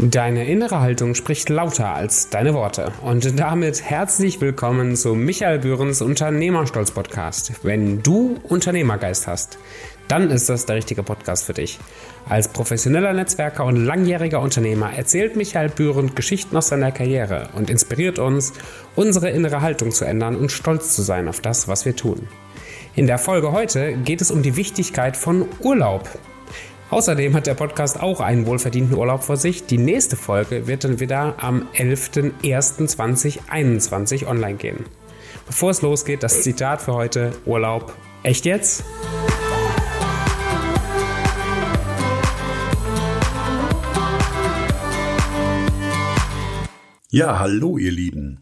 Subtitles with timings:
[0.00, 2.92] Deine innere Haltung spricht lauter als deine Worte.
[3.02, 7.64] Und damit herzlich willkommen zu Michael Bührens Unternehmerstolz Podcast.
[7.64, 9.58] Wenn du Unternehmergeist hast,
[10.06, 11.80] dann ist das der richtige Podcast für dich.
[12.28, 18.20] Als professioneller Netzwerker und langjähriger Unternehmer erzählt Michael Bühren Geschichten aus seiner Karriere und inspiriert
[18.20, 18.52] uns,
[18.94, 22.28] unsere innere Haltung zu ändern und stolz zu sein auf das, was wir tun.
[22.94, 26.08] In der Folge heute geht es um die Wichtigkeit von Urlaub.
[26.90, 29.66] Außerdem hat der Podcast auch einen wohlverdienten Urlaub vor sich.
[29.66, 34.86] Die nächste Folge wird dann wieder am 11.01.2021 online gehen.
[35.46, 37.94] Bevor es losgeht, das Zitat für heute: Urlaub.
[38.22, 38.84] Echt jetzt?
[47.10, 48.40] Ja, hallo ihr Lieben.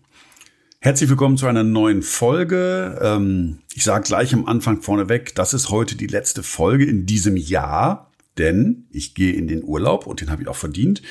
[0.79, 2.97] Herzlich willkommen zu einer neuen Folge.
[3.03, 7.37] Ähm, ich sage gleich am Anfang vorneweg, das ist heute die letzte Folge in diesem
[7.37, 8.07] Jahr
[8.39, 11.03] denn ich gehe in den Urlaub und den habe ich auch verdient.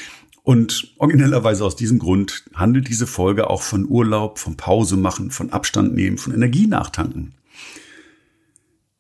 [0.44, 5.50] Und originellerweise aus diesem Grund handelt diese Folge auch von Urlaub, von Pause machen, von
[5.50, 7.34] Abstand nehmen, von Energie nachtanken.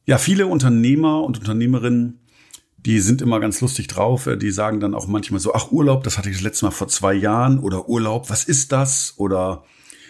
[0.05, 2.19] Ja, viele Unternehmer und Unternehmerinnen,
[2.77, 4.27] die sind immer ganz lustig drauf.
[4.41, 6.87] Die sagen dann auch manchmal so, ach Urlaub, das hatte ich das letzte Mal vor
[6.87, 9.13] zwei Jahren oder Urlaub, was ist das?
[9.17, 9.63] Oder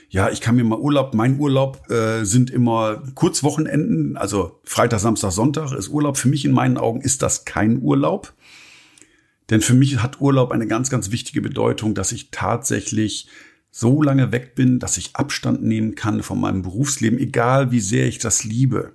[0.10, 5.32] ja, ich kann mir mal Urlaub, mein Urlaub äh, sind immer Kurzwochenenden, also Freitag, Samstag,
[5.32, 6.18] Sonntag ist Urlaub.
[6.18, 8.34] Für mich in meinen Augen ist das kein Urlaub.
[9.50, 13.28] Denn für mich hat Urlaub eine ganz, ganz wichtige Bedeutung, dass ich tatsächlich
[13.72, 18.08] so lange weg bin, dass ich Abstand nehmen kann von meinem Berufsleben, egal wie sehr
[18.08, 18.94] ich das liebe,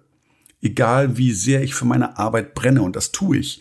[0.62, 3.60] egal wie sehr ich für meine Arbeit brenne und das tue ich.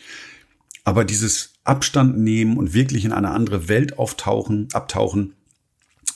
[0.86, 5.36] Aber dieses Abstand nehmen und wirklich in eine andere Welt auftauchen, abtauchen,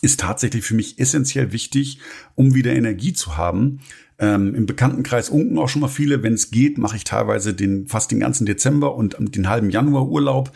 [0.03, 1.99] ist tatsächlich für mich essentiell wichtig,
[2.35, 3.79] um wieder Energie zu haben.
[4.19, 6.21] Ähm, Im Bekanntenkreis unken auch schon mal viele.
[6.23, 10.07] Wenn es geht, mache ich teilweise den fast den ganzen Dezember und den halben Januar
[10.07, 10.51] Urlaub,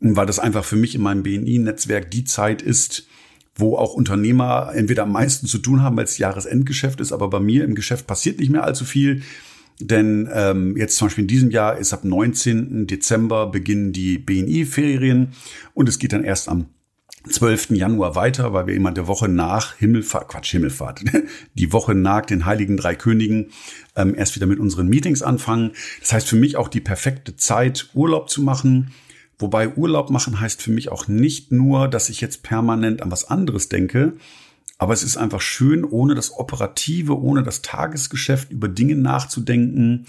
[0.00, 3.06] weil das einfach für mich in meinem BNI-Netzwerk die Zeit ist,
[3.54, 7.40] wo auch Unternehmer entweder am meisten zu tun haben, weil es Jahresendgeschäft ist, aber bei
[7.40, 9.22] mir im Geschäft passiert nicht mehr allzu viel.
[9.80, 12.86] Denn ähm, jetzt zum Beispiel in diesem Jahr ist ab 19.
[12.86, 15.32] Dezember beginnen die BNI-Ferien
[15.74, 16.66] und es geht dann erst am
[17.28, 17.70] 12.
[17.70, 21.02] Januar weiter, weil wir immer der Woche nach Himmelfahrt, Quatsch, Himmelfahrt,
[21.54, 23.50] die Woche nach den Heiligen Drei Königen
[23.94, 25.72] ähm, erst wieder mit unseren Meetings anfangen.
[26.00, 28.92] Das heißt für mich auch die perfekte Zeit, Urlaub zu machen.
[29.38, 33.24] Wobei Urlaub machen heißt für mich auch nicht nur, dass ich jetzt permanent an was
[33.24, 34.14] anderes denke,
[34.78, 40.06] aber es ist einfach schön, ohne das Operative, ohne das Tagesgeschäft über Dinge nachzudenken.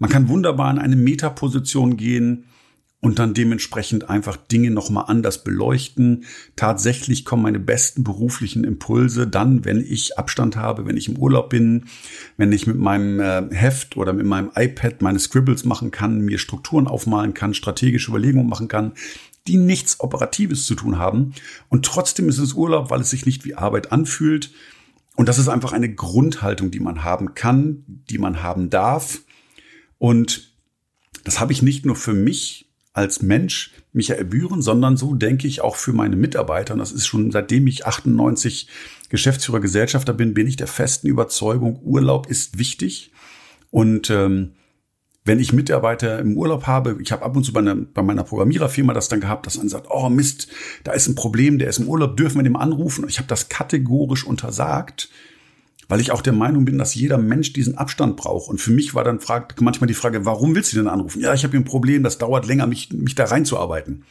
[0.00, 2.47] Man kann wunderbar in eine Metaposition gehen
[3.00, 6.24] und dann dementsprechend einfach Dinge nochmal anders beleuchten.
[6.56, 11.48] Tatsächlich kommen meine besten beruflichen Impulse dann, wenn ich Abstand habe, wenn ich im Urlaub
[11.50, 11.84] bin,
[12.36, 16.38] wenn ich mit meinem äh, Heft oder mit meinem iPad meine Scribbles machen kann, mir
[16.38, 18.92] Strukturen aufmalen kann, strategische Überlegungen machen kann,
[19.46, 21.34] die nichts Operatives zu tun haben.
[21.68, 24.50] Und trotzdem ist es Urlaub, weil es sich nicht wie Arbeit anfühlt.
[25.14, 29.22] Und das ist einfach eine Grundhaltung, die man haben kann, die man haben darf.
[29.98, 30.52] Und
[31.24, 32.67] das habe ich nicht nur für mich
[32.98, 36.74] als Mensch Michael Bühren, sondern so denke ich auch für meine Mitarbeiter.
[36.74, 38.68] Und das ist schon seitdem ich 98
[39.08, 43.12] Geschäftsführer Gesellschafter bin, bin ich der festen Überzeugung, Urlaub ist wichtig.
[43.70, 44.50] Und ähm,
[45.24, 48.24] wenn ich Mitarbeiter im Urlaub habe, ich habe ab und zu bei, einer, bei meiner
[48.24, 50.48] Programmiererfirma das dann gehabt, dass man sagt, oh Mist,
[50.82, 53.06] da ist ein Problem, der ist im Urlaub, dürfen wir dem anrufen?
[53.08, 55.08] Ich habe das kategorisch untersagt,
[55.88, 58.48] weil ich auch der Meinung bin, dass jeder Mensch diesen Abstand braucht.
[58.48, 61.22] Und für mich war dann fragt, manchmal die Frage, warum willst du denn anrufen?
[61.22, 64.04] Ja, ich habe ein Problem, das dauert länger, mich, mich da reinzuarbeiten.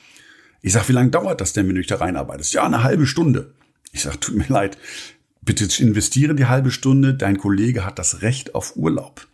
[0.62, 2.54] Ich sag, wie lange dauert das denn, wenn du dich da reinarbeitest?
[2.54, 3.54] Ja, eine halbe Stunde.
[3.92, 4.78] Ich sag, tut mir leid,
[5.42, 9.28] bitte investiere die halbe Stunde, dein Kollege hat das Recht auf Urlaub.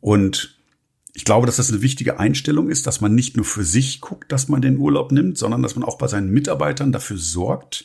[0.00, 0.58] Und
[1.14, 4.30] ich glaube, dass das eine wichtige Einstellung ist, dass man nicht nur für sich guckt,
[4.32, 7.84] dass man den Urlaub nimmt, sondern dass man auch bei seinen Mitarbeitern dafür sorgt,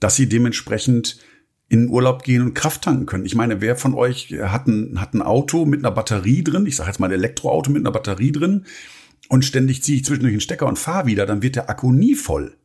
[0.00, 1.18] dass sie dementsprechend
[1.68, 3.26] in den Urlaub gehen und Kraft tanken können.
[3.26, 6.76] Ich meine, wer von euch hat ein, hat ein Auto mit einer Batterie drin, ich
[6.76, 8.64] sage jetzt mal ein Elektroauto mit einer Batterie drin
[9.28, 12.14] und ständig ziehe ich zwischendurch den Stecker und fahre wieder, dann wird der Akku nie
[12.14, 12.56] voll.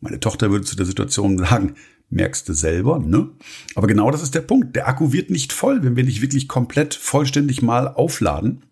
[0.00, 1.76] Meine Tochter würde zu der Situation sagen,
[2.10, 3.30] merkst du selber, ne?
[3.76, 4.76] Aber genau das ist der Punkt.
[4.76, 8.62] Der Akku wird nicht voll, wenn wir nicht wirklich komplett vollständig mal aufladen.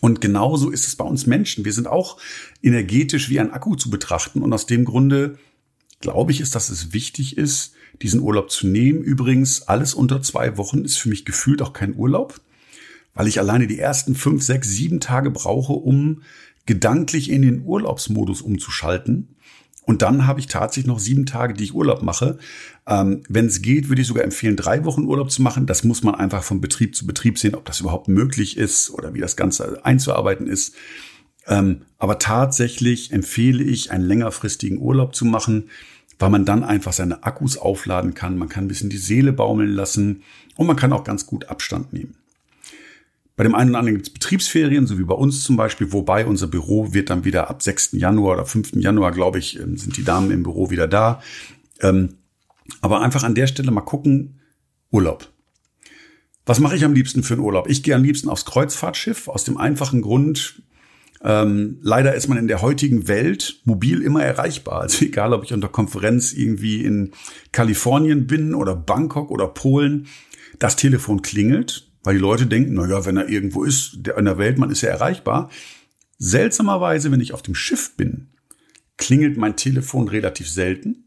[0.00, 1.64] Und genauso ist es bei uns Menschen.
[1.64, 2.18] Wir sind auch
[2.62, 4.40] energetisch wie ein Akku zu betrachten.
[4.40, 5.36] Und aus dem Grunde
[6.00, 9.02] glaube ich, ist, dass es wichtig ist, diesen Urlaub zu nehmen.
[9.02, 12.40] Übrigens, alles unter zwei Wochen ist für mich gefühlt auch kein Urlaub,
[13.14, 16.22] weil ich alleine die ersten fünf, sechs, sieben Tage brauche, um
[16.66, 19.28] gedanklich in den Urlaubsmodus umzuschalten.
[19.84, 22.38] Und dann habe ich tatsächlich noch sieben Tage, die ich Urlaub mache.
[22.86, 25.66] Ähm, Wenn es geht, würde ich sogar empfehlen, drei Wochen Urlaub zu machen.
[25.66, 29.14] Das muss man einfach von Betrieb zu Betrieb sehen, ob das überhaupt möglich ist oder
[29.14, 30.74] wie das Ganze einzuarbeiten ist.
[31.46, 35.70] Ähm, aber tatsächlich empfehle ich, einen längerfristigen Urlaub zu machen,
[36.18, 38.38] weil man dann einfach seine Akkus aufladen kann.
[38.38, 40.22] Man kann ein bisschen die Seele baumeln lassen
[40.56, 42.14] und man kann auch ganz gut Abstand nehmen.
[43.36, 46.26] Bei dem einen oder anderen gibt es Betriebsferien, so wie bei uns zum Beispiel, wobei
[46.26, 47.92] unser Büro wird dann wieder ab 6.
[47.92, 48.72] Januar oder 5.
[48.74, 51.22] Januar, glaube ich, ähm, sind die Damen im Büro wieder da.
[51.80, 52.16] Ähm,
[52.82, 54.40] aber einfach an der Stelle mal gucken,
[54.90, 55.30] Urlaub.
[56.44, 57.68] Was mache ich am liebsten für einen Urlaub?
[57.68, 60.62] Ich gehe am liebsten aufs Kreuzfahrtschiff, aus dem einfachen Grund,
[61.22, 64.80] ähm, leider ist man in der heutigen Welt mobil immer erreichbar.
[64.82, 67.12] Also egal, ob ich unter Konferenz irgendwie in
[67.52, 70.06] Kalifornien bin oder Bangkok oder Polen,
[70.58, 74.38] das Telefon klingelt, weil die Leute denken, na ja, wenn er irgendwo ist, in der
[74.38, 75.50] Welt, man ist ja erreichbar.
[76.18, 78.28] Seltsamerweise, wenn ich auf dem Schiff bin,
[78.96, 81.04] klingelt mein Telefon relativ selten,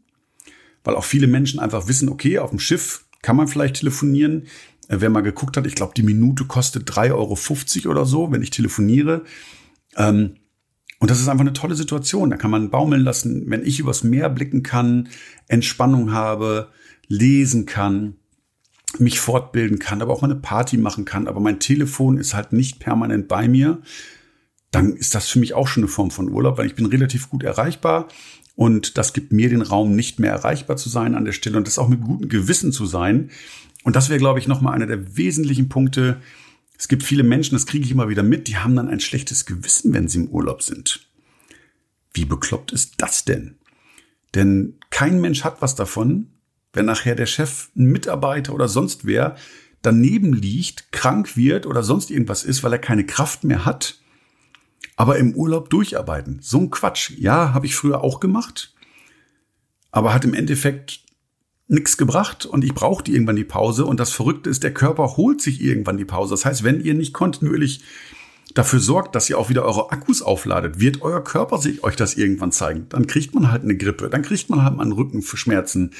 [0.82, 4.46] weil auch viele Menschen einfach wissen, okay, auf dem Schiff kann man vielleicht telefonieren.
[4.88, 8.42] Äh, wer mal geguckt hat, ich glaube, die Minute kostet 3,50 Euro oder so, wenn
[8.42, 9.24] ich telefoniere.
[9.96, 10.36] Ähm,
[11.00, 12.30] und das ist einfach eine tolle Situation.
[12.30, 15.08] Da kann man baumeln lassen, wenn ich übers Meer blicken kann,
[15.48, 16.68] Entspannung habe,
[17.08, 18.16] lesen kann,
[18.98, 22.52] mich fortbilden kann, aber auch mal eine Party machen kann, aber mein Telefon ist halt
[22.52, 23.82] nicht permanent bei mir,
[24.70, 27.28] dann ist das für mich auch schon eine Form von Urlaub, weil ich bin relativ
[27.28, 28.08] gut erreichbar
[28.56, 31.66] und das gibt mir den Raum, nicht mehr erreichbar zu sein an der Stelle und
[31.66, 33.30] das auch mit gutem Gewissen zu sein.
[33.82, 36.18] Und das wäre, glaube ich, nochmal einer der wesentlichen Punkte,
[36.76, 39.46] es gibt viele Menschen, das kriege ich immer wieder mit, die haben dann ein schlechtes
[39.46, 41.06] Gewissen, wenn sie im Urlaub sind.
[42.12, 43.56] Wie bekloppt ist das denn?
[44.34, 46.30] Denn kein Mensch hat was davon,
[46.72, 49.36] wenn nachher der Chef, ein Mitarbeiter oder sonst wer
[49.82, 54.00] daneben liegt, krank wird oder sonst irgendwas ist, weil er keine Kraft mehr hat,
[54.96, 56.38] aber im Urlaub durcharbeiten.
[56.40, 57.10] So ein Quatsch.
[57.16, 58.74] Ja, habe ich früher auch gemacht,
[59.90, 61.03] aber hat im Endeffekt
[61.66, 63.86] nichts gebracht und ich brauchte irgendwann die Pause.
[63.86, 66.34] Und das Verrückte ist, der Körper holt sich irgendwann die Pause.
[66.34, 67.82] Das heißt, wenn ihr nicht kontinuierlich
[68.52, 72.14] dafür sorgt, dass ihr auch wieder eure Akkus aufladet, wird euer Körper sich euch das
[72.14, 72.86] irgendwann zeigen.
[72.90, 75.92] Dann kriegt man halt eine Grippe, dann kriegt man halt mal einen Rücken für Schmerzen,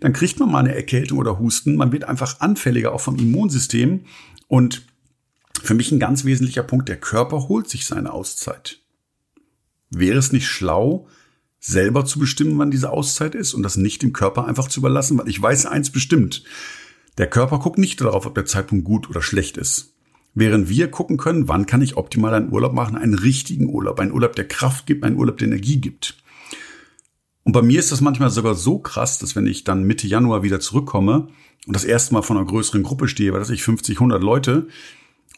[0.00, 1.76] dann kriegt man mal eine Erkältung oder Husten.
[1.76, 4.04] Man wird einfach anfälliger auch vom Immunsystem.
[4.46, 4.86] Und
[5.62, 8.80] für mich ein ganz wesentlicher Punkt, der Körper holt sich seine Auszeit.
[9.90, 11.08] Wäre es nicht schlau,
[11.60, 15.18] selber zu bestimmen, wann diese Auszeit ist und das nicht dem Körper einfach zu überlassen,
[15.18, 16.44] weil ich weiß eins bestimmt.
[17.18, 19.94] Der Körper guckt nicht darauf, ob der Zeitpunkt gut oder schlecht ist.
[20.34, 24.12] Während wir gucken können, wann kann ich optimal einen Urlaub machen, einen richtigen Urlaub, einen
[24.12, 26.16] Urlaub, der Kraft gibt, einen Urlaub, der Energie gibt.
[27.42, 30.42] Und bei mir ist das manchmal sogar so krass, dass wenn ich dann Mitte Januar
[30.42, 31.28] wieder zurückkomme
[31.66, 34.68] und das erste Mal von einer größeren Gruppe stehe, weil das ich 50, 100 Leute,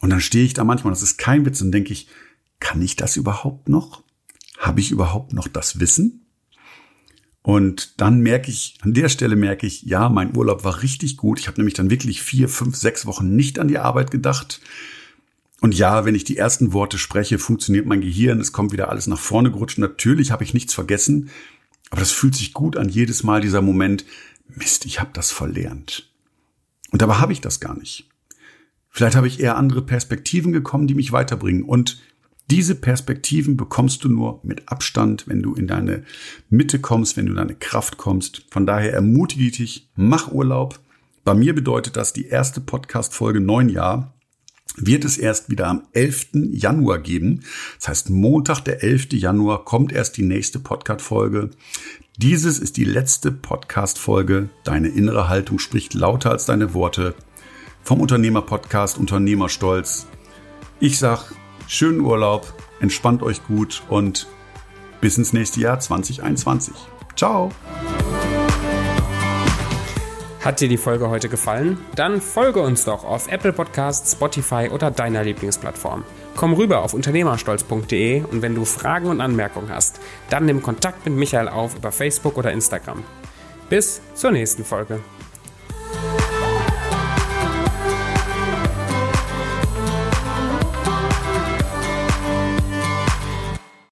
[0.00, 2.08] und dann stehe ich da manchmal, das ist kein Witz, und denke ich,
[2.58, 4.02] kann ich das überhaupt noch?
[4.60, 6.26] Habe ich überhaupt noch das Wissen?
[7.42, 11.40] Und dann merke ich, an der Stelle merke ich, ja, mein Urlaub war richtig gut.
[11.40, 14.60] Ich habe nämlich dann wirklich vier, fünf, sechs Wochen nicht an die Arbeit gedacht.
[15.62, 19.06] Und ja, wenn ich die ersten Worte spreche, funktioniert mein Gehirn, es kommt wieder alles
[19.06, 19.78] nach vorne gerutscht.
[19.78, 21.30] Natürlich habe ich nichts vergessen,
[21.90, 24.04] aber das fühlt sich gut an jedes Mal dieser Moment,
[24.46, 26.10] Mist, ich habe das verlernt.
[26.90, 28.08] Und dabei habe ich das gar nicht.
[28.90, 31.62] Vielleicht habe ich eher andere Perspektiven gekommen, die mich weiterbringen.
[31.62, 32.00] Und
[32.50, 36.04] diese Perspektiven bekommst du nur mit Abstand, wenn du in deine
[36.48, 38.46] Mitte kommst, wenn du in deine Kraft kommst.
[38.50, 40.80] Von daher ermutige ich dich, mach Urlaub.
[41.24, 44.14] Bei mir bedeutet das die erste Podcast-Folge neun Jahr
[44.76, 46.28] wird es erst wieder am 11.
[46.52, 47.42] Januar geben.
[47.78, 49.12] Das heißt, Montag, der 11.
[49.12, 51.50] Januar, kommt erst die nächste Podcast-Folge.
[52.16, 54.48] Dieses ist die letzte Podcast-Folge.
[54.64, 57.14] Deine innere Haltung spricht lauter als deine Worte.
[57.82, 60.06] Vom Unternehmer-Podcast Unternehmerstolz.
[60.78, 61.32] Ich sag
[61.70, 64.26] schönen Urlaub, entspannt euch gut und
[65.00, 66.74] bis ins nächste Jahr 2021.
[67.16, 67.50] Ciao!
[70.40, 71.78] Hat dir die Folge heute gefallen?
[71.94, 76.02] Dann folge uns doch auf Apple Podcasts, Spotify oder deiner Lieblingsplattform.
[76.34, 81.14] Komm rüber auf unternehmerstolz.de und wenn du Fragen und Anmerkungen hast, dann nimm Kontakt mit
[81.14, 83.04] Michael auf über Facebook oder Instagram.
[83.68, 85.00] Bis zur nächsten Folge.